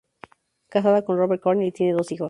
[0.69, 2.19] Casada Robert Corn y tiene dos hijos.